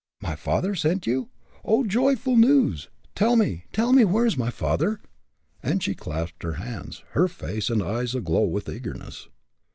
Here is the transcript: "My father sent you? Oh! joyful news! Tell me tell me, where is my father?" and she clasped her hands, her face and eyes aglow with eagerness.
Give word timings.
"My 0.19 0.35
father 0.35 0.73
sent 0.73 1.05
you? 1.05 1.29
Oh! 1.63 1.85
joyful 1.85 2.35
news! 2.35 2.89
Tell 3.13 3.35
me 3.35 3.65
tell 3.71 3.93
me, 3.93 4.03
where 4.03 4.25
is 4.25 4.35
my 4.35 4.49
father?" 4.49 4.99
and 5.61 5.83
she 5.83 5.93
clasped 5.93 6.41
her 6.41 6.53
hands, 6.53 7.03
her 7.11 7.27
face 7.27 7.69
and 7.69 7.83
eyes 7.83 8.15
aglow 8.15 8.45
with 8.45 8.67
eagerness. 8.67 9.27